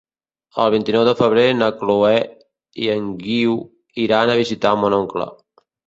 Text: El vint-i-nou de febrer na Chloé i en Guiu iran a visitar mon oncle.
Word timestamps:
El 0.61 0.71
vint-i-nou 0.75 1.03
de 1.09 1.13
febrer 1.19 1.43
na 1.59 1.67
Chloé 1.83 2.17
i 2.87 2.91
en 2.97 3.15
Guiu 3.23 3.57
iran 4.09 4.31
a 4.37 4.43
visitar 4.45 4.77
mon 4.85 5.03
oncle. 5.03 5.35